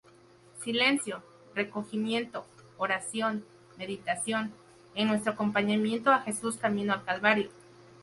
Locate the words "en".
4.95-5.09